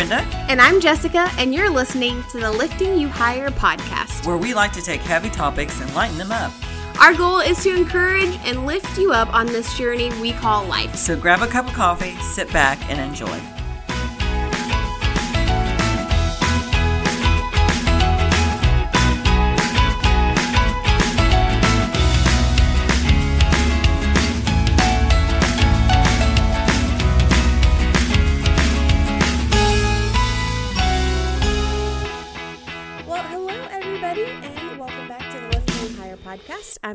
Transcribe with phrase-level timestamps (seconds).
[0.00, 4.26] Brenda, And I'm Jessica, and you're listening to the Lifting You Higher podcast.
[4.26, 6.52] where we like to take heavy topics and lighten them up.
[6.98, 10.96] Our goal is to encourage and lift you up on this journey we call life.
[10.96, 13.38] So grab a cup of coffee, sit back, and enjoy.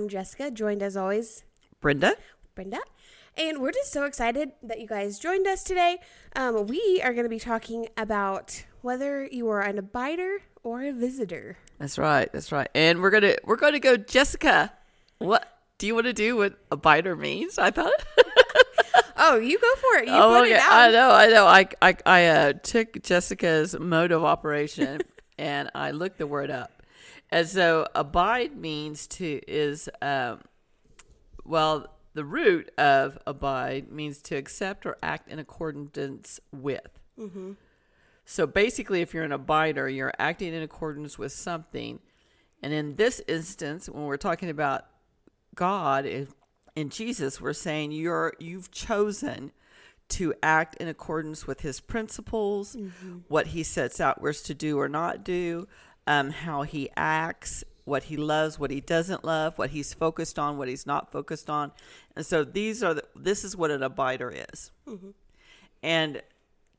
[0.05, 1.43] I'm Jessica, joined as always
[1.81, 2.15] Brenda?
[2.53, 2.77] Brenda.
[3.35, 5.97] And we're just so excited that you guys joined us today.
[6.35, 10.93] Um, we are going to be talking about whether you are an abider or a
[10.93, 11.57] visitor.
[11.79, 12.31] That's right.
[12.31, 12.67] That's right.
[12.75, 14.73] And we're gonna we're gonna go, Jessica.
[15.17, 16.37] What do you want to do?
[16.37, 17.57] What abider means?
[17.57, 17.91] I thought.
[19.17, 20.07] Oh, you go for it.
[20.07, 20.71] You oh, put it out.
[20.71, 21.09] I know.
[21.09, 21.45] I know.
[21.47, 24.99] I I I uh, took Jessica's mode of operation
[25.37, 26.74] and I looked the word up.
[27.35, 30.39] And so abide means to is um,
[31.43, 37.01] well the root of abide means to accept or act in accordance with.
[38.23, 41.99] So basically, if you're an abider, you're acting in accordance with something.
[42.63, 44.85] And in this instance, when we're talking about
[45.55, 49.51] God in Jesus, we're saying you're you've chosen
[50.07, 52.77] to act in accordance with His principles,
[53.27, 55.67] what He sets out we're to do or not do,
[56.07, 60.57] um, how He acts, what He loves, what He doesn't love, what He's focused on,
[60.57, 61.71] what He's not focused on.
[62.15, 64.71] And so these are the, this is what an abider is.
[65.83, 66.21] And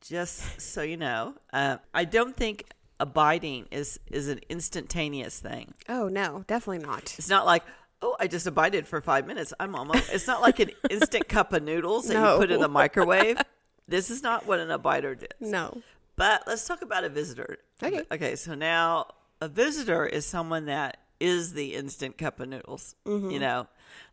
[0.00, 2.64] just so you know, uh, I don't think
[2.98, 5.74] abiding is is an instantaneous thing.
[5.88, 7.14] Oh, no, definitely not.
[7.18, 7.62] It's not like
[8.02, 9.52] oh, I just abided for five minutes.
[9.58, 10.12] I'm almost.
[10.12, 12.34] It's not like an instant cup of noodles that No.
[12.34, 13.38] you put in the microwave.
[13.88, 15.28] This is not what an abider does.
[15.38, 15.80] No.
[16.16, 17.58] But let's talk about a visitor.
[17.80, 18.02] Okay.
[18.10, 18.34] Okay.
[18.34, 19.06] So now
[19.40, 22.94] a visitor is someone that is the instant cup of noodles.
[23.06, 23.30] Mm-hmm.
[23.30, 23.66] You know,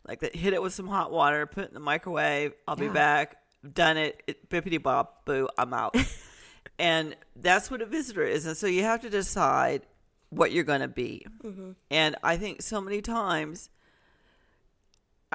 [0.06, 0.34] like that.
[0.34, 2.52] Hit it with some hot water, put it in the microwave.
[2.66, 3.36] I'll be back.
[3.72, 4.22] Done it.
[4.26, 5.48] it bippity bop boo.
[5.56, 5.96] I'm out.
[6.78, 8.46] and that's what a visitor is.
[8.46, 9.82] And so you have to decide
[10.30, 11.26] what you're going to be.
[11.42, 11.72] Mm-hmm.
[11.90, 13.70] And I think so many times,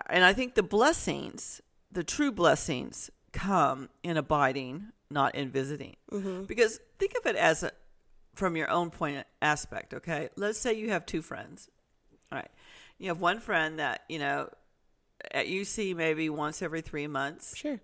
[0.09, 1.61] and I think the blessings,
[1.91, 5.95] the true blessings, come in abiding, not in visiting.
[6.43, 7.71] Because think of it as a,
[8.33, 10.29] from your own point of aspect, okay?
[10.35, 11.69] Let's say you have two friends.
[12.31, 12.51] All right.
[12.97, 14.49] You have one friend that, you know,
[15.31, 17.79] at UC maybe once every three months Sure.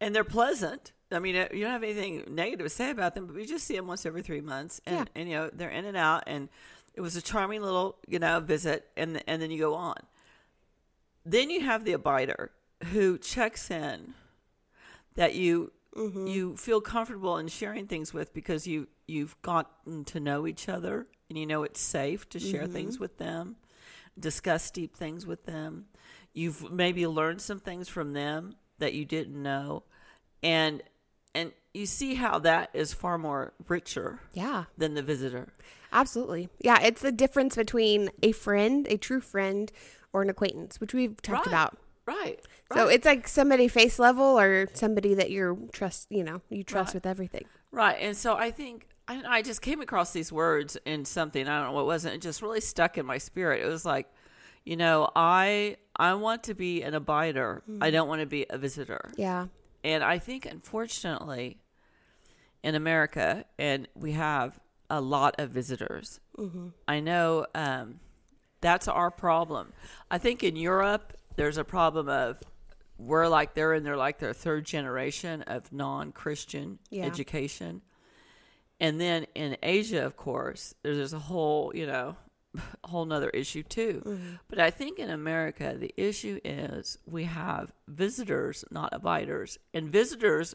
[0.00, 0.92] and they're pleasant.
[1.10, 3.76] I mean, you don't have anything negative to say about them, but we just see
[3.76, 5.04] them once every three months, and, Yeah.
[5.20, 6.48] and you know they're in and out, and
[6.94, 9.98] it was a charming little you know visit, and and then you go on.
[11.24, 12.48] Then you have the abider
[12.92, 14.14] who checks in
[15.14, 16.26] that you mm-hmm.
[16.26, 21.06] you feel comfortable in sharing things with because you you've gotten to know each other
[21.28, 22.72] and you know it's safe to share mm-hmm.
[22.72, 23.56] things with them,
[24.18, 25.86] discuss deep things with them.
[26.32, 29.84] You've maybe learned some things from them that you didn't know,
[30.42, 30.82] and
[31.34, 34.64] and you see how that is far more richer Yeah.
[34.78, 35.52] than the visitor.
[35.92, 36.48] Absolutely.
[36.60, 39.72] Yeah, it's the difference between a friend, a true friend,
[40.12, 41.52] or an acquaintance, which we've talked Right.
[41.52, 41.78] about.
[42.06, 42.40] Right.
[42.72, 42.94] So right.
[42.94, 46.94] it's like somebody face level or somebody that you're trust, you know, you trust Right.
[46.94, 47.46] with everything.
[47.72, 47.96] Right.
[48.00, 51.68] And so I think I, I just came across these words in something, I don't
[51.68, 53.62] know what it was, and it just really stuck in my spirit.
[53.62, 54.06] It was like,
[54.64, 57.60] you know, I I want to be an abider.
[57.82, 59.12] I don't want to be a visitor.
[59.16, 59.46] Yeah.
[59.84, 61.58] And I think unfortunately
[62.62, 66.20] in America and we have a lot of visitors.
[66.88, 68.00] I know um,
[68.62, 69.72] that's our problem.
[70.10, 72.38] I think in Europe there's a problem of
[72.96, 77.04] we're like they're in their like their third generation of non-Christian Yeah.
[77.04, 77.82] education.
[78.80, 82.16] And then in Asia, of course, there's, there's a whole, you know,
[82.84, 84.02] whole nother issue too.
[84.04, 84.34] Mm-hmm.
[84.48, 89.58] But I think in America, the issue is we have visitors, not abiders.
[89.72, 90.54] And visitors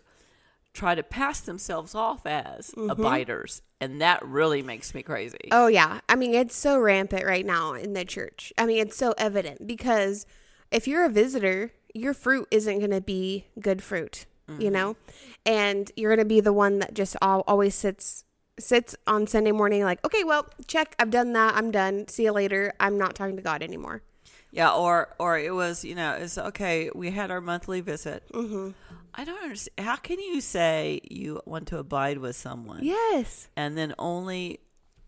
[0.73, 2.89] try to pass themselves off as mm-hmm.
[2.89, 3.61] abiders.
[3.81, 5.49] And that really makes me crazy.
[5.51, 6.01] Oh yeah.
[6.07, 8.53] I mean, it's so rampant right now in the church.
[8.57, 10.25] I mean, it's so evident because
[10.71, 14.25] if you're a visitor, your fruit isn't going to be good fruit,
[14.57, 14.95] you know?
[15.45, 18.23] And you're going to be the one that just al- always sits
[18.59, 21.55] sits on Sunday morning like, "Okay, well, check, I've done that.
[21.55, 22.07] I'm done.
[22.07, 22.73] See you later.
[22.79, 24.01] I'm not talking to God anymore."
[24.51, 26.89] Yeah, or or it was you know it's okay.
[26.93, 28.23] We had our monthly visit.
[28.33, 28.71] Mm-hmm.
[29.13, 29.87] I don't understand.
[29.87, 33.47] How can you say you want to abide with someone Yes.
[33.55, 34.59] and then only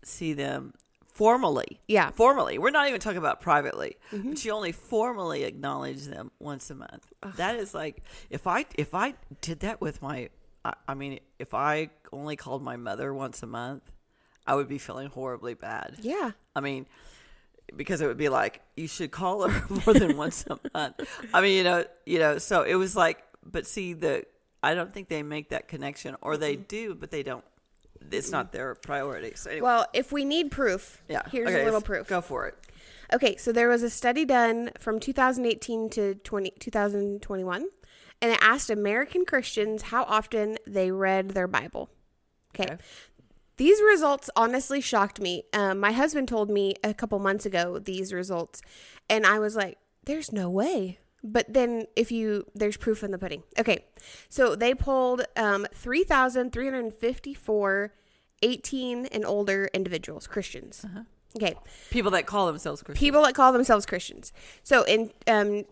[0.04, 0.74] see them
[1.12, 1.80] formally?
[1.88, 2.10] Yeah.
[2.10, 2.58] formally.
[2.58, 3.96] We're not even talking about privately.
[4.12, 4.30] Mm-hmm.
[4.30, 7.12] But you only formally acknowledged them once a month.
[7.36, 10.30] That is like if I if I did that with my.
[10.64, 13.90] I, I mean, if I only called my mother once a month,
[14.46, 15.96] I would be feeling horribly bad.
[16.00, 16.32] Yeah.
[16.54, 16.86] I mean,
[17.76, 21.08] because it would be like you should call her more than once a month.
[21.32, 22.38] I mean, you know, you know.
[22.38, 24.24] So it was like, but see, the
[24.62, 26.64] I don't think they make that connection, or they mm-hmm.
[26.68, 27.44] do, but they don't.
[28.14, 29.32] It's not their priority.
[29.34, 31.22] So anyway, Well, if we need proof, yeah.
[31.30, 32.06] here's Okay, a little proof.
[32.08, 32.54] Go for it.
[33.12, 37.66] Okay, so there was a study done from 2018 to 20, 2021,
[38.22, 41.90] and it asked American Christians how often they read their Bible.
[42.54, 42.72] Okay.
[42.72, 42.76] Okay.
[43.58, 45.44] These results honestly shocked me.
[45.52, 48.62] Um, my husband told me a couple months ago these results,
[49.10, 50.98] and I was like, there's no way.
[51.22, 53.44] But then, if you, there's proof in the pudding.
[53.58, 53.84] Okay,
[54.28, 57.92] so they polled um, 3,354
[58.42, 60.84] 18 and older individuals, Christians.
[61.36, 61.54] Okay,
[61.90, 63.00] People that call themselves Christians.
[63.00, 64.32] people that call themselves Christians.
[64.62, 65.64] So in um,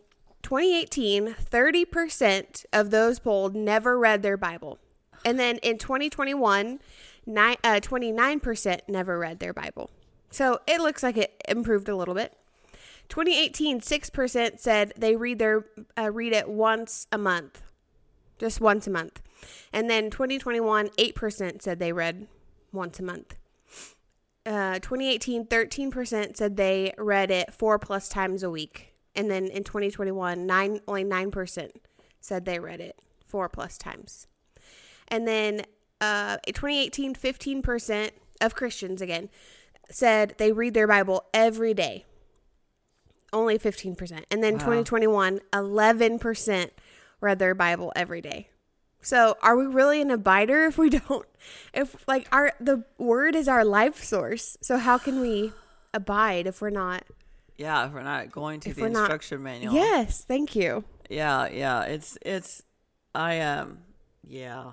[0.42, 4.78] 2018, 30% of those polled never read their Bible.
[5.22, 6.80] And then in 2021,
[7.26, 9.90] ni- uh, 29% never read their Bible.
[10.30, 12.32] So it looks like it improved a little bit.
[13.10, 15.66] 2018, 6% said they read their
[15.98, 17.60] uh, read it once a month.
[18.38, 19.20] Just once a month.
[19.74, 22.28] And then 2021, 8% said they read
[22.72, 23.36] once a month
[24.46, 28.94] uh, 2018, 13% said they read it four plus times a week.
[29.14, 31.70] And then in 2021, nine, only 9%
[32.20, 34.26] said they read it four plus times.
[35.08, 35.62] And then
[36.00, 39.28] uh, in 2018, 15% of Christians, again,
[39.90, 42.04] said they read their Bible every day.
[43.32, 44.24] Only 15%.
[44.30, 44.60] And then Wow.
[44.60, 46.70] 2021, 11%
[47.20, 48.48] read their Bible every day.
[49.02, 51.26] So, are we really an abider if we don't?
[51.72, 55.52] If like our the word is our life source, so how can we
[55.94, 57.04] abide if we're not?
[57.56, 59.74] yeah, if we're not going to the we're not- instruction manual.
[59.74, 60.84] Yes, thank you.
[61.10, 61.82] Yeah, yeah.
[61.82, 62.62] It's it's
[63.14, 63.78] I um
[64.26, 64.72] yeah.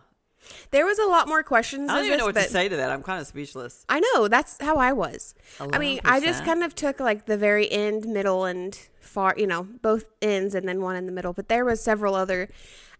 [0.72, 1.90] There was a lot more questions.
[1.90, 2.90] I don't even know what to say to that.
[2.90, 3.86] I'm kind of speechless.
[3.90, 5.36] I know that's how I was.
[5.60, 9.48] I mean, I just kind of took like the very end, middle, and far, you
[9.48, 11.34] know, both ends, and then one in the middle.
[11.34, 12.48] But there was several other,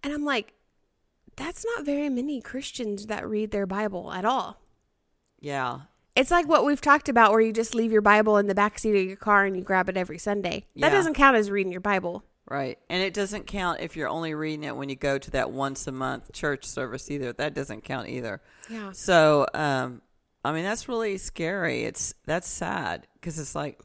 [0.04, 0.56] and I'm like,
[1.38, 4.60] that's not very many Christians that read their Bible at all.
[5.40, 5.82] Yeah.
[6.16, 8.80] It's like what we've talked about, where you just leave your Bible in the back
[8.80, 10.66] seat of your car and you grab it every Sunday.
[10.76, 12.24] That doesn't count as reading your Bible.
[12.50, 12.80] Right.
[12.90, 15.86] And it doesn't count if you're only reading it when you go to that once
[15.86, 17.34] a month church service either.
[17.34, 18.42] That doesn't count either.
[18.70, 18.94] Yeah.
[18.94, 20.02] So, um,
[20.44, 21.84] I mean, that's really scary.
[21.84, 23.80] It's that's sad because it's like,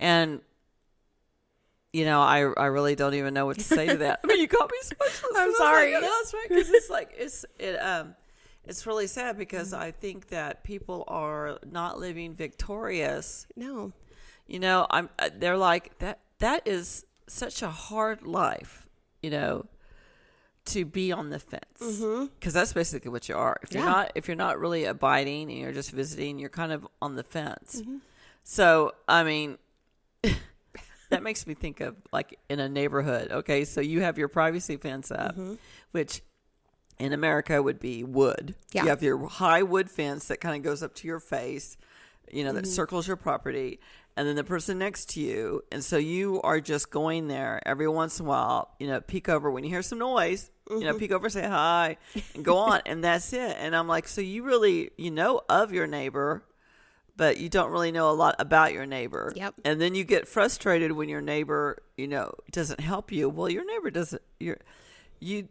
[0.00, 0.40] and
[1.94, 4.20] you know, I I really don't even know what to say to that.
[4.24, 5.22] I mean, you got me speechless.
[5.36, 5.92] I'm sorry.
[5.94, 6.48] Like, no, that's right.
[6.48, 8.14] Because it's like it's it um,
[8.66, 13.92] it's really sad because I think that people are not living victorious No.
[14.46, 18.86] you know i'm uh, they're like that that is such a hard life
[19.22, 19.66] you know
[20.66, 21.78] to be on the fence
[22.38, 23.92] because that's basically what you are if you're Mm-hmm.
[23.92, 27.22] Not if you're not really abiding and you're just visiting you're kind of on the
[27.22, 27.98] fence Mm-hmm.
[28.42, 29.58] so i mean
[31.14, 34.76] that makes me think of like in a neighborhood okay so you have your privacy
[34.76, 35.54] fence up Mm-hmm.
[35.92, 36.22] which
[37.00, 38.54] in America would be wood.
[38.72, 38.84] Yeah.
[38.84, 41.76] You have your high wood fence that kind of goes up to your face,
[42.30, 42.58] you know, Mm-hmm.
[42.58, 43.80] that circles your property,
[44.16, 45.62] and then the person next to you.
[45.72, 49.28] And so you are just going there every once in a while, you know, peek
[49.28, 50.84] over when you hear some noise, you Mm-hmm.
[50.86, 51.96] know, peek over, say hi,
[52.36, 52.80] and go on.
[52.86, 53.56] and that's it.
[53.58, 56.44] And I'm like, so you really, you know, of your neighbor,
[57.16, 59.32] but you don't really know a lot about your neighbor.
[59.36, 59.54] Yep.
[59.64, 63.28] And then you get frustrated when your neighbor, you know, doesn't help you.
[63.28, 64.22] Well, your neighbor doesn't.
[64.40, 64.58] You're,
[65.20, 65.48] you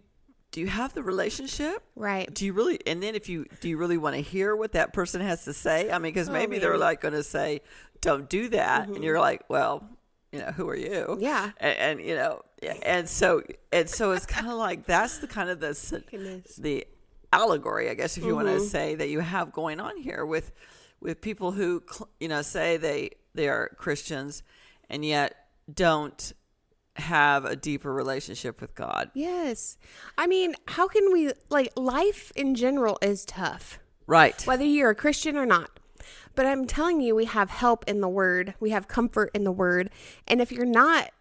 [0.51, 1.81] do you have the relationship?
[1.95, 2.31] Right.
[2.31, 2.79] Do you really?
[2.85, 5.53] And then if you do, you really want to hear what that person has to
[5.53, 5.89] say?
[5.89, 7.61] I mean, because maybe they're like going to say,
[8.01, 9.83] "Don't do that," and you're like, "Well,
[10.31, 11.51] you know, who are you?" Yeah.
[11.57, 12.41] And, and you know,
[12.83, 13.41] and so
[13.71, 15.73] and so it's kind of like that's the kind of the
[16.11, 16.55] Goodness.
[16.57, 16.85] the
[17.31, 18.57] allegory, I guess, if you want Mm-hmm.
[18.59, 20.51] to say that you have going on here with
[21.03, 21.83] with people who
[22.19, 24.43] you know say they they are Christians
[24.89, 25.35] and yet
[25.71, 26.33] don't
[26.95, 29.09] have a deeper relationship with God.
[29.15, 29.77] Yes.
[30.17, 34.39] I mean, how can we like life in general is tough, Right.
[34.45, 35.79] whether you're a Christian or not.
[36.35, 38.53] But I'm telling you, we have help in the word.
[38.59, 39.89] We have comfort in the word.
[40.27, 41.11] And if you're not,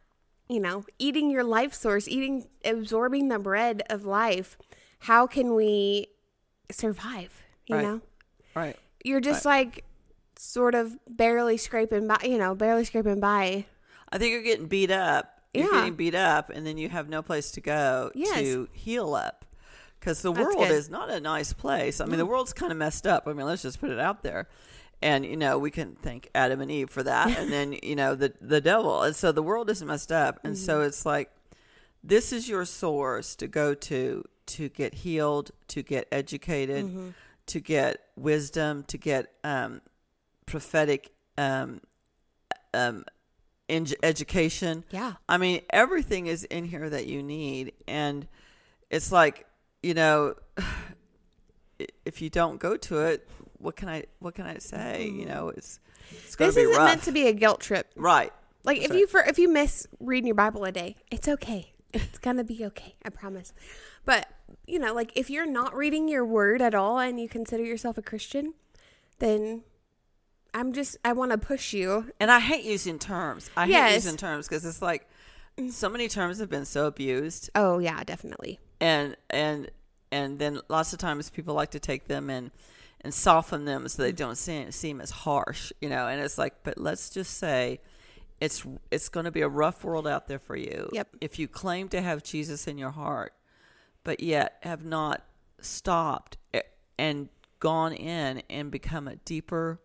[0.48, 4.58] you know, eating your life source, eating, absorbing the bread of life,
[5.00, 6.08] how can we
[6.70, 7.42] survive?
[7.66, 7.82] You Right.
[7.84, 8.00] know,
[8.54, 8.76] Right.
[9.04, 9.85] You're just like
[10.37, 13.66] sort of barely scraping by, you know, barely scraping by.
[14.11, 15.40] I think you're getting beat up.
[15.54, 15.80] You're Yeah.
[15.80, 18.38] getting beat up, and then you have no place to go Yes.
[18.38, 19.44] to heal up.
[20.00, 20.73] Because the That's world good.
[20.73, 22.00] is not a nice place.
[22.00, 23.28] I mean, the world's kind of messed up.
[23.28, 24.49] I mean, let's just put it out there.
[25.00, 28.14] And you know, we can thank Adam and Eve for that, and then you know
[28.14, 29.02] the the devil.
[29.02, 30.87] And so the world is messed up, and so Mm-hmm.
[30.88, 31.30] it's like
[32.04, 37.09] this is your source to go to to get healed, to get educated, Mm-hmm.
[37.46, 39.80] To get wisdom, to get um,
[40.46, 41.80] prophetic um,
[42.75, 43.04] um,
[43.68, 44.84] in- education.
[44.90, 45.14] Yeah.
[45.28, 48.26] I mean, everything is in here that you need, and
[48.90, 49.46] it's like
[49.82, 50.34] you know,
[52.04, 55.06] if you don't go to it, what can I what can I say?
[55.08, 55.80] You know, it's
[56.11, 57.90] it's This isn't rough, meant to be a guilt trip.
[57.96, 58.32] right?
[58.64, 61.71] Like if That's you for if you miss reading your Bible a day, it's okay.
[61.92, 62.94] It's gonna be okay.
[63.04, 63.52] I promise.
[64.04, 64.28] But
[64.66, 67.99] you know, like if you're not reading your word at all and you consider yourself
[67.99, 68.54] a Christian,
[69.18, 69.62] then
[70.54, 72.12] I'm just I want to push you.
[72.20, 73.50] And I hate using terms.
[73.56, 75.08] I hate using terms because it's like
[75.70, 78.58] so many terms have been so abused, Oh yeah, definitely.
[78.80, 79.70] and and
[80.11, 82.50] and then lots of times people like to take them and
[83.02, 84.16] and soften them so they mm.
[84.16, 86.06] don't seem seem as harsh, you know.
[86.06, 87.80] And it's like, but let's just say.
[88.42, 90.90] It's it's going to be a rough world out there for you.
[90.92, 91.16] Yep.
[91.20, 93.34] If you claim to have Jesus in your heart,
[94.02, 95.22] but yet have not
[95.61, 96.38] stopped
[96.99, 97.28] and
[97.61, 99.80] gone in and become a deeper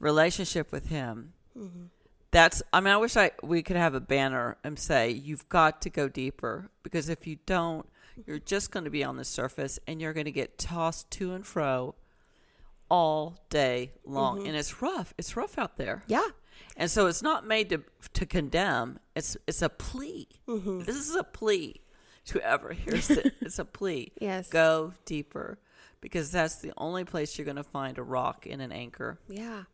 [0.00, 1.84] relationship with Him, mm-hmm.
[2.32, 2.64] that's.
[2.72, 5.88] I mean, I wish I we could have a banner and say you've got to
[5.88, 7.88] go deeper because if you don't,
[8.26, 11.32] you're just going to be on the surface and you're going to get tossed to
[11.32, 11.94] and fro
[12.88, 14.48] all day long, mm-hmm.
[14.48, 15.14] and it's rough.
[15.16, 16.02] It's rough out there.
[16.08, 16.26] Yeah.
[16.76, 17.82] And so it's not made to
[18.14, 18.98] to condemn.
[19.14, 20.28] It's it's a plea.
[20.48, 20.80] Mm-hmm.
[20.80, 21.80] This is a plea
[22.26, 23.34] to ever hears it.
[23.40, 24.12] It's a plea.
[24.20, 24.48] Yes.
[24.48, 25.58] Go deeper
[26.00, 29.18] because that's the only place you're going to find a rock and an anchor.
[29.28, 29.64] Yeah.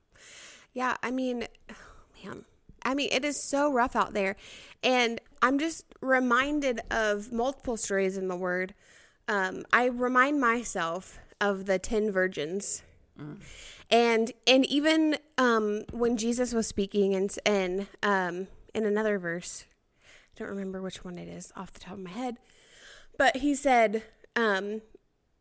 [0.72, 0.96] Yeah.
[1.02, 1.46] I mean,
[2.24, 2.44] man,
[2.84, 4.36] I mean, it is so rough out there.
[4.82, 8.74] And I'm just reminded of multiple stories in the Word.
[9.28, 12.82] Um, I remind myself of the 10 virgins.
[13.90, 19.66] And and even um, when Jesus was speaking in in um, in another verse,
[20.04, 22.36] I don't remember which one it is off the top of my head,
[23.18, 24.04] but he said,
[24.36, 24.82] um,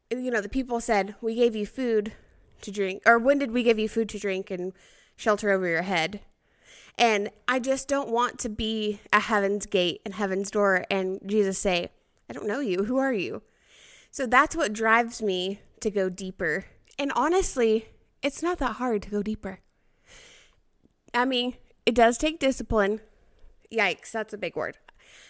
[0.09, 2.13] you know, the people said, "We gave you food
[2.61, 4.73] to drink, or when did we give you food to drink and
[5.15, 6.21] shelter over your head?"
[6.97, 11.57] And I just don't want to be at heaven's gate and heaven's door and Jesus
[11.57, 11.91] say,
[12.29, 12.83] I don't know you.
[12.83, 13.41] Who are you?
[14.11, 16.65] So that's what drives me to go deeper.
[16.99, 17.87] And honestly,
[18.21, 19.61] it's not that hard to go deeper.
[21.13, 22.99] I mean, it does take discipline.
[23.73, 24.77] Yikes, that's a big word.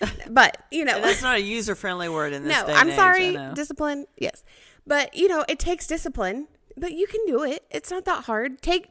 [0.29, 3.37] But, you know, that's not a user friendly word in this no, I'm age, sorry.
[3.53, 4.43] Discipline, yes.
[4.85, 7.63] But, you know, it takes discipline, but you can do it.
[7.71, 8.61] It's not that hard.
[8.61, 8.87] Take,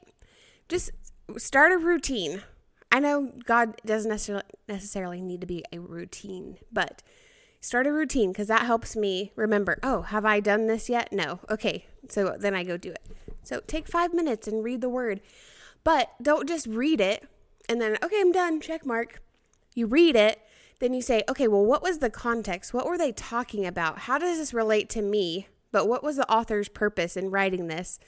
[0.69, 0.91] just
[1.37, 2.43] start a routine.
[2.91, 7.03] I know God doesn't necessarily necessarily need to be a routine, but
[7.61, 9.79] start a routine because that helps me remember.
[9.83, 11.13] Oh, have I done this yet?
[11.13, 11.41] No.
[11.51, 13.03] Okay, so then I go do it.
[13.43, 15.21] So take five minutes and read the word,
[15.85, 17.27] but don't just read it
[17.69, 18.61] and then okay, I'm done.
[18.61, 19.23] Check mark.
[19.75, 20.41] You read it,
[20.81, 22.73] then you say, okay, well, what was the context?
[22.73, 24.01] What were they talking about?
[24.01, 25.49] How does this relate to me?
[25.71, 27.99] But what was the author's purpose in writing this?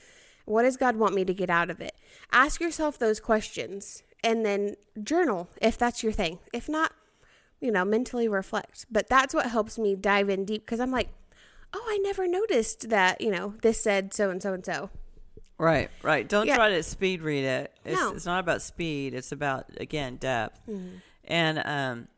[0.46, 1.92] What does God want me to get out of it?
[2.32, 6.38] Ask yourself those questions and then journal if that's your thing.
[6.52, 6.92] If not,
[7.60, 8.86] you know, mentally reflect.
[8.90, 11.08] But that's what helps me dive in deep because I'm like,
[11.72, 14.90] oh, I never noticed that, you know, this said so and so and so.
[15.58, 16.26] Right, right.
[16.28, 16.56] Don't Yeah.
[16.56, 17.72] try to speed read it.
[17.84, 18.12] It's, No.
[18.14, 19.12] it's not about speed.
[19.14, 20.58] It's about again depth.
[20.68, 20.96] Mm-hmm.
[21.24, 22.08] And um,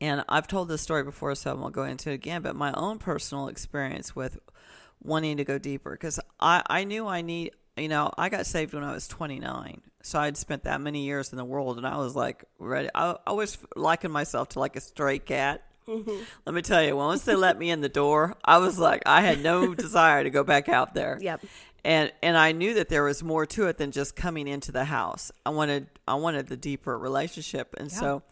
[0.00, 2.42] and I've told this story before, so I won't go into it again.
[2.42, 4.38] But my own personal experience with
[5.02, 7.52] wanting to go deeper, because I I knew I need.
[7.76, 11.32] You know, I got saved when I was 29, so I'd spent that many years
[11.32, 12.88] in the world, and I was like ready.
[12.94, 15.62] I, I was liking myself to like a stray cat.
[16.46, 19.22] Let me tell you, once they let me in the door, I was like, I
[19.22, 21.40] had no desire to go back out there Yep.
[21.84, 24.84] and and I knew that there was more to it than just coming into the
[24.84, 25.32] house.
[25.44, 28.22] I wanted I wanted the deeper relationship, and so,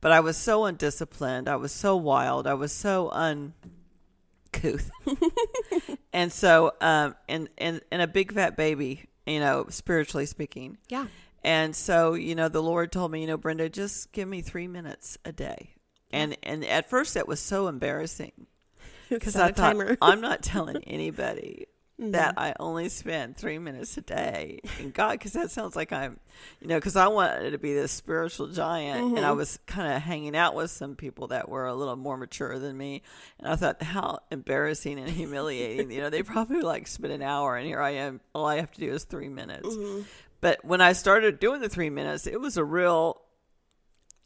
[0.00, 1.48] but I was so undisciplined.
[1.50, 2.46] I was so wild.
[2.46, 4.90] I was so uncouth,
[6.14, 10.78] and so um and and and a big fat baby, you know, spiritually speaking.
[10.88, 11.06] Yeah.
[11.44, 14.68] And so, you know, the Lord told me, you know, Brenda, just give me three
[14.68, 15.74] minutes a day.
[16.10, 18.46] And and at first that was so embarrassing
[19.08, 19.96] because I thought.
[20.00, 21.66] I'm not telling anybody
[22.02, 22.10] Mm-hmm.
[22.12, 26.18] that I only spend three minutes a day in God because that sounds like I'm,
[26.60, 29.24] you know, because I wanted to be this spiritual giant, and Mm-hmm.
[29.24, 32.58] I was kind of hanging out with some people that were a little more mature
[32.58, 33.02] than me,
[33.38, 35.90] and I thought how embarrassing and humiliating.
[35.90, 38.20] you know, they probably like spend an hour, and here I am.
[38.34, 39.68] All I have to do is three minutes.
[39.68, 40.02] Mm-hmm.
[40.40, 43.20] But when I started doing the three minutes, it was a real.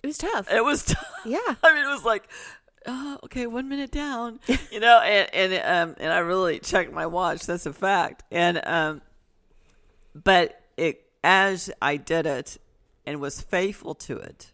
[0.02, 0.50] It was tough.
[0.52, 0.85] It was.
[0.87, 1.04] Tough.
[1.25, 1.38] Yeah.
[1.62, 2.28] I mean, it was like,
[2.87, 4.40] oh, okay, one minute down,
[4.71, 5.52] you know, and and
[5.90, 7.47] um, and I really checked my watch.
[7.47, 8.25] That's a fact.
[8.31, 9.02] And um,
[10.14, 12.59] but it as I did it
[13.05, 14.52] and was faithful to it,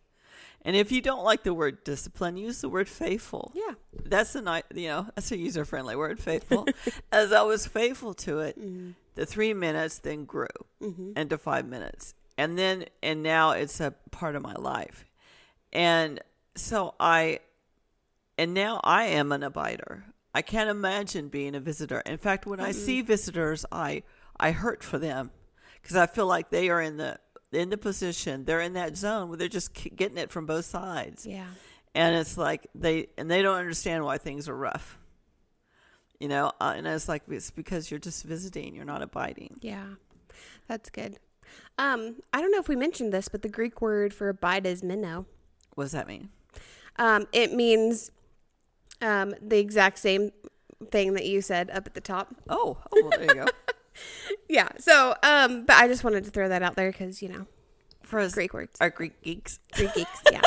[0.64, 3.50] And if you don't like the word discipline, use the word faithful.
[3.54, 3.74] Yeah.
[4.04, 6.66] That's a nice, you know, that's a user friendly word, faithful.
[7.12, 8.56] As I was faithful to it,
[9.14, 10.46] the three minutes then grew
[11.16, 12.14] into five minutes.
[12.38, 15.04] And then, and now it's a part of my life.
[15.72, 16.20] And
[16.54, 17.40] so I,
[18.38, 20.02] and now I am an abider.
[20.34, 22.00] I can't imagine being a visitor.
[22.06, 24.02] In fact, when I see visitors, I,
[24.40, 25.30] I hurt for them
[25.80, 27.18] because I feel like they are in the,
[27.52, 31.26] in the position, they're in that zone where they're just getting it from both sides
[31.26, 31.44] Yeah.
[31.94, 34.98] and it's like they and they don't understand why things are rough
[36.18, 39.84] you know uh, and it's like it's because you're just visiting you're not abiding Yeah.
[40.68, 41.18] That's good.
[41.76, 44.82] Um, I don't know if we mentioned this, but the Greek word for abide is
[44.82, 45.26] meno.
[45.74, 46.30] what does that mean
[46.96, 48.10] Um, it means
[49.02, 50.30] um, the exact same
[50.90, 52.34] thing that you said up at the top.
[52.48, 53.46] oh, oh well, there you go
[54.48, 54.68] Yeah.
[54.78, 57.46] So, um, but I just wanted to throw that out there because you know
[58.02, 60.22] for us Greek words, our greek geeks Greek geeks.
[60.32, 60.40] Yeah.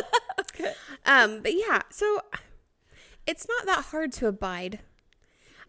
[1.06, 2.22] Um, but yeah, so
[3.28, 4.80] it's not that hard to abide,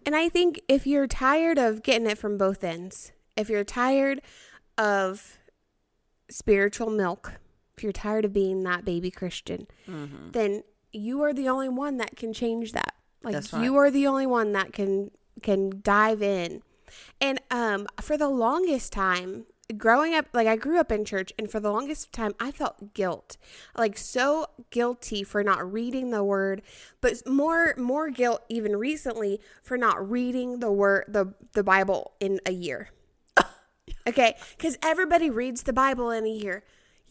[0.06, 4.20] and I think if you're tired of getting it from both ends, if you're tired
[4.78, 5.38] of
[6.30, 7.34] spiritual milk,
[7.76, 10.30] if you're tired of being that baby Christian, Mm-hmm.
[10.32, 10.62] then
[10.96, 12.94] you are the only one that can change that.
[13.22, 13.62] Like right.
[13.62, 15.10] you are the only one that can
[15.42, 16.62] can dive in.
[17.20, 21.50] And um for the longest time growing up like I grew up in church and
[21.50, 23.36] for the longest time I felt guilt.
[23.76, 26.62] Like so guilty for not reading the word,
[27.00, 32.40] but more more guilt even recently for not reading the word the the Bible in
[32.46, 32.90] a year.
[34.08, 36.62] Okay, because everybody reads the Bible in a year.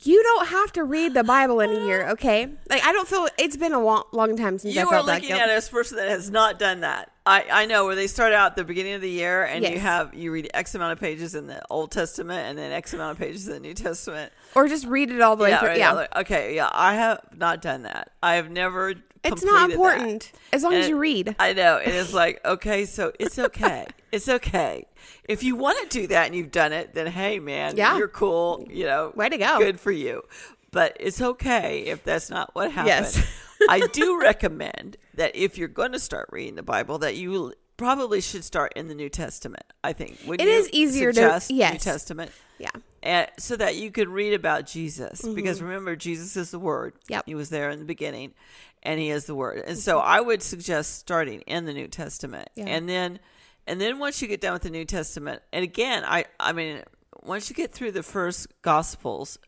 [0.04, 2.14] You don't have to read the Bible in a year, uh.
[2.14, 2.48] okay?
[2.70, 5.08] Like I don't feel it's been a long, long time since I you are felt
[5.08, 5.42] that looking guilt.
[5.42, 8.52] at a person that has not done that I, I know where they start out
[8.52, 11.34] at the beginning of the year and you have you read x amount of pages
[11.34, 14.68] in the old testament and then x amount of pages in the new testament or
[14.68, 15.70] just read it all the way yeah, through.
[15.70, 18.94] right, yeah, okay yeah i have not done that i have never
[19.24, 20.00] it's not completed that.
[20.00, 21.36] important as long as you read.
[21.40, 21.78] I know.
[21.78, 23.88] It is like, okay, so it's okay.
[24.16, 24.86] it's okay.
[25.26, 27.98] If you want to do that and you've done it, then hey, man, Yeah.
[27.98, 28.66] you're cool.
[28.70, 29.60] You know, Way to go.
[29.60, 30.24] Good for you.
[30.72, 32.88] But it's okay if that's not what happened.
[32.88, 33.42] Yes.
[33.70, 38.22] I do recommend that if you're going to start reading the Bible, that you probably
[38.22, 39.64] should start in the New Testament.
[39.84, 41.78] I think Would It is easier to- suggest New.
[41.80, 42.70] Testament Yeah,
[43.04, 46.94] and so that you could read about Jesus because remember Jesus is the word.
[46.96, 47.14] Mm-hmm.
[47.14, 47.24] Yep.
[47.28, 48.34] He was there in the beginning
[48.84, 49.64] and he is the word.
[49.68, 52.50] And so I would suggest starting in the New Testament.
[52.56, 52.66] Yeah.
[52.68, 53.20] And then
[53.68, 56.84] and then once you get done with the New Testament, and again, I I mean
[57.24, 59.40] once you get through the first gospels,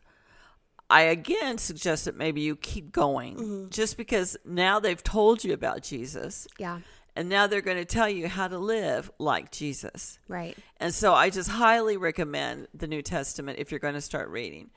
[0.90, 3.68] I again suggest that maybe you keep going Mm-hmm.
[3.68, 6.80] just because now they've told you about Jesus yeah,
[7.14, 10.18] and now they're going to tell you how to live like Jesus.
[10.28, 10.56] right.
[10.78, 14.70] And so I just highly recommend the New Testament if you're going to start reading.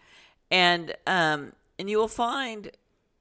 [0.49, 2.69] And um and you will find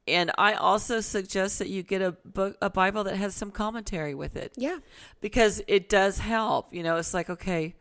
[0.09, 4.15] and I also suggest that you get a book a Bible that has some commentary
[4.15, 4.79] with it Yeah,
[5.21, 6.73] because it does help.
[6.75, 7.75] You know, it's like okay,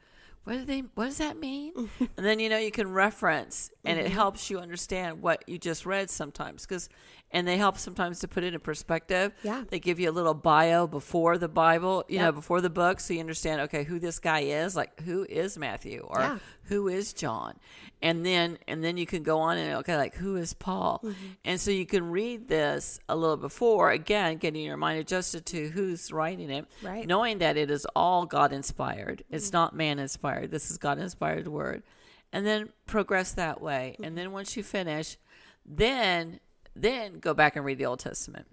[0.44, 1.72] what do they what does that mean?
[2.00, 4.06] and then you know you can reference and Mm-hmm.
[4.08, 6.90] it helps you understand what you just read sometimes cuz
[7.32, 9.34] and they help sometimes to put it in perspective.
[9.44, 9.64] Yeah.
[9.70, 13.14] They give you a little bio before the Bible, you know, before the book so
[13.14, 16.40] you understand okay, who this guy is, like who is Matthew or Yeah.
[16.64, 17.54] who is John?
[18.02, 21.02] And then and then you can go on and okay, like who is Paul?
[21.04, 21.26] Mm-hmm.
[21.46, 25.70] And so you can read this a little before, again, getting your mind adjusted to
[25.70, 27.06] who's writing it, Right.
[27.06, 29.24] knowing that it is all God inspired.
[29.30, 30.52] It's not man inspired.
[30.52, 31.84] This is God inspired word.
[32.32, 33.98] And then progress that way.
[34.04, 35.18] And then once you finish,
[35.66, 36.40] then
[36.82, 38.46] then go back and read the Old Testament.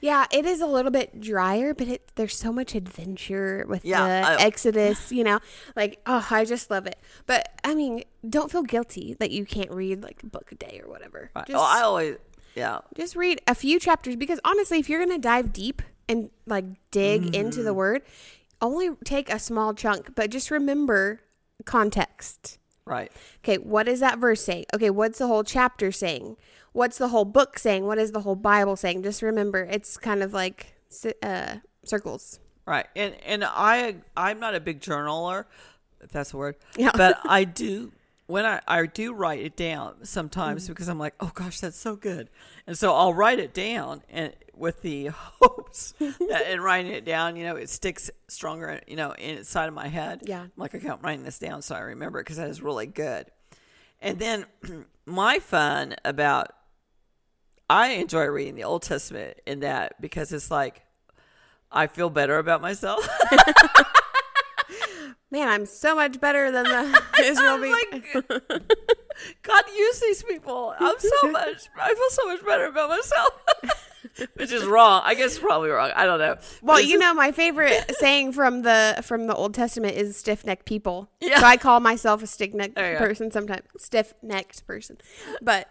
[0.00, 0.26] yeah.
[0.30, 4.28] It is a little bit drier, but it there's so much adventure with Yeah, the
[4.42, 5.12] I- Exodus.
[5.12, 5.40] You know,
[5.76, 6.98] like oh, I just love it.
[7.26, 10.80] But I mean, don't feel guilty that you can't read like a book a day
[10.84, 11.30] or whatever.
[11.34, 11.46] Right.
[11.46, 12.16] Just, oh, I always
[12.54, 12.80] yeah.
[12.96, 17.34] just read a few chapters because honestly, if you're gonna dive deep and like dig
[17.34, 17.64] into Mm-hmm.
[17.64, 18.02] the word,
[18.60, 21.20] only take a small chunk, but just remember
[21.64, 22.58] context.
[22.84, 23.12] Right.
[23.44, 24.64] Okay, what does that verse say?
[24.74, 26.36] Okay, what's the whole chapter saying?
[26.72, 27.86] What's the whole book saying?
[27.86, 29.02] What is the whole Bible saying?
[29.02, 30.74] Just remember, it's kind of like
[31.22, 32.40] uh, circles.
[32.66, 32.86] Right.
[32.96, 35.44] And and I I'm not a big journaler,
[36.00, 36.56] if that's a word.
[36.76, 36.90] Yeah.
[36.94, 37.92] But I do
[38.32, 40.68] when I, I do write it down sometimes mm.
[40.68, 42.30] because I'm like, oh gosh, that's so good.
[42.66, 47.36] And so I'll write it down and with the hopes that in writing it down,
[47.36, 50.22] you know, it sticks stronger, you know, inside of my head.
[50.24, 50.40] Yeah.
[50.40, 52.86] I'm like, okay, I'm writing this down so I remember it because that is really
[52.86, 53.26] good.
[54.00, 54.46] And then
[55.04, 56.54] my fun about
[57.68, 60.82] I enjoy reading the Old Testament in that because it's like
[61.70, 63.06] I feel better about myself.
[65.32, 67.54] Man, I'm so much better than the Israel.
[67.54, 68.12] I'm like,
[69.42, 70.74] God use these people.
[70.78, 71.68] I'm so much.
[71.80, 73.30] I feel so much better about myself.
[74.34, 75.00] Which is wrong.
[75.06, 75.90] I guess probably wrong.
[75.96, 76.36] I don't know.
[76.60, 80.66] Well, you know, my favorite saying from the from the Old Testament is stiff necked
[80.66, 81.08] people.
[81.20, 81.40] Yeah.
[81.40, 82.98] So I call myself a stiff necked go.
[82.98, 83.62] person sometimes.
[83.78, 84.98] Stiff necked person.
[85.40, 85.68] But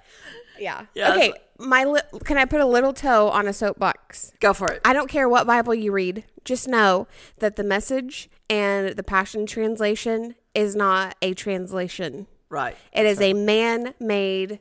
[0.62, 0.86] yeah.
[0.96, 1.34] Yeah, okay.
[1.60, 4.32] My li- can I put a little toe on a soapbox?
[4.40, 4.82] go for it.
[4.86, 6.24] I don't care what Bible you read.
[6.46, 7.08] Just know
[7.40, 12.28] that the message and the Passion Translation is not a translation.
[12.50, 12.76] right.
[12.94, 14.60] It is a man made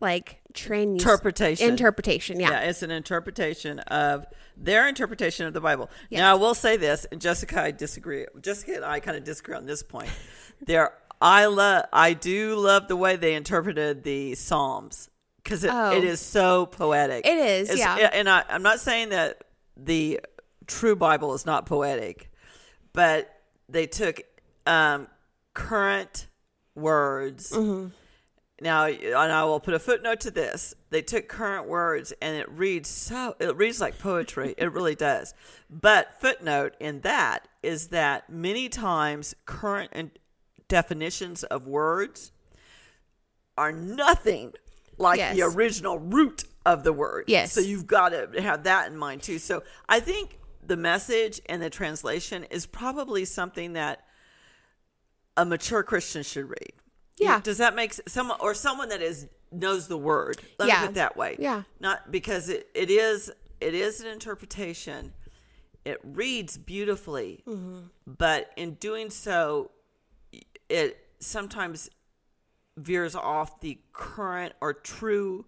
[0.00, 1.68] like trans Interpretation.
[1.68, 2.50] Interpretation, yeah.
[2.50, 5.88] Yeah, it's an interpretation of their interpretation of the Bible.
[6.10, 6.18] Yes.
[6.20, 8.26] Now, I will say this, and Jessica, I disagree.
[8.40, 10.10] Jessica and I kind of disagree on this point.
[10.64, 15.08] There, I love, I do love the way they interpreted the Psalms
[15.42, 15.92] because it, Oh.
[15.92, 17.26] it is so poetic.
[17.26, 18.10] It is, It's- yeah.
[18.12, 19.42] And I, I'm not saying that
[19.76, 20.20] the
[20.66, 22.30] true Bible is not poetic,
[22.92, 23.32] but
[23.68, 24.20] they took
[24.66, 25.08] um,
[25.54, 26.28] current
[26.74, 27.50] words.
[27.52, 27.88] Mm-hmm.
[28.60, 30.72] Now, and I will put a footnote to this.
[30.90, 34.54] They took current words and it reads so, it reads like poetry.
[34.56, 35.34] it really does.
[35.68, 40.12] But footnote in that is that many times current and
[40.68, 42.30] definitions of words
[43.58, 44.52] are nothing
[45.02, 47.24] like the original root of the word.
[47.26, 47.52] Yes.
[47.52, 49.38] So you've got to have that in mind too.
[49.38, 54.04] So I think the message and the translation is probably something that
[55.36, 56.72] a mature Christian should read.
[57.18, 57.40] Yeah.
[57.40, 60.40] Does that make someone or someone that is knows the word?
[60.58, 60.80] Let me Yeah.
[60.82, 61.36] put it that way.
[61.38, 61.62] Yeah.
[61.80, 65.12] Not because it, it is it is an interpretation.
[65.84, 67.80] It reads beautifully, Mm-hmm.
[68.06, 69.70] but in doing so,
[70.68, 71.90] it sometimes
[72.76, 75.44] veers off the current or true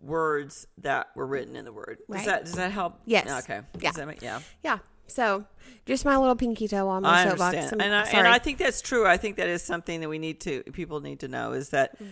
[0.00, 1.98] words that were written in the word.
[1.98, 2.26] Does Right.
[2.26, 3.00] that does that help?
[3.04, 3.44] Yes.
[3.44, 3.60] Okay.
[3.78, 4.04] Does Yeah.
[4.04, 4.40] make, yeah.
[4.62, 4.78] Yeah.
[5.06, 5.44] So
[5.86, 7.72] just my little pinky toe on my I soapbox.
[7.72, 9.06] and I, and I think that's true.
[9.06, 11.98] I think that is something that we need to people need to know is that
[12.00, 12.06] Mm.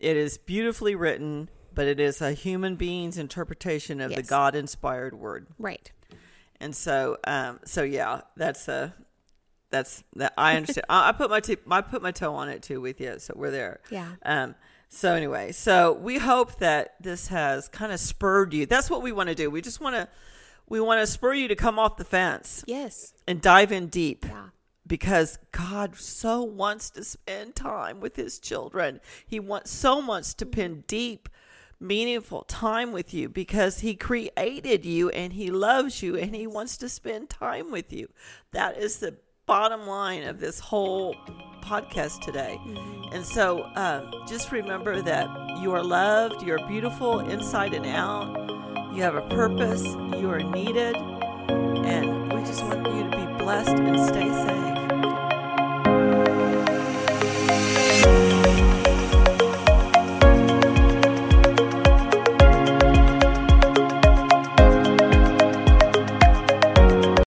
[0.00, 5.14] it is beautifully written, but it is a human being's interpretation of the God inspired
[5.14, 5.46] word.
[5.58, 5.92] right.
[6.60, 8.92] And so, um, so yeah, that's a
[9.70, 10.84] that's that I understand.
[10.88, 13.34] I, I put my t- I put my toe on it too with you, so
[13.36, 13.80] we're there.
[13.90, 14.12] Yeah.
[14.24, 14.54] Um.
[14.88, 18.64] So anyway, so we hope that this has kind of spurred you.
[18.64, 19.50] That's what we want to do.
[19.50, 20.08] We just want to
[20.66, 23.12] we want to spur you to come off the fence Yes.
[23.26, 24.48] and dive in deep Yeah.
[24.86, 29.00] because God so wants to spend time with his children.
[29.26, 31.28] He wants so much to spend deep,
[31.80, 36.76] meaningful time with you because he created you and he loves you and he wants
[36.78, 38.08] to spend time with you.
[38.52, 39.16] That is the
[39.48, 41.16] bottom line of this whole
[41.62, 42.60] podcast today.
[43.12, 45.26] And so um, just remember that
[45.62, 48.94] you are loved, you are beautiful inside and out.
[48.94, 53.70] You have a purpose, you are needed, and we just want you to be blessed
[53.70, 54.77] and stay safe.